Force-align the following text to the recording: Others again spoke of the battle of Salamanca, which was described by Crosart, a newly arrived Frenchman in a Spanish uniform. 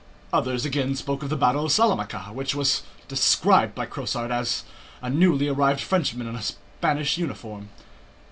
Others 0.33 0.65
again 0.65 0.95
spoke 0.95 1.21
of 1.21 1.29
the 1.29 1.35
battle 1.37 1.65
of 1.65 1.71
Salamanca, 1.71 2.31
which 2.33 2.55
was 2.55 2.81
described 3.07 3.75
by 3.75 3.85
Crosart, 3.85 4.31
a 4.99 5.09
newly 5.11 5.47
arrived 5.47 5.79
Frenchman 5.81 6.25
in 6.25 6.35
a 6.35 6.41
Spanish 6.41 7.19
uniform. 7.19 7.69